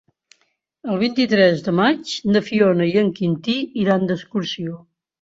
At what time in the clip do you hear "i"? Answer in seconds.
2.95-2.99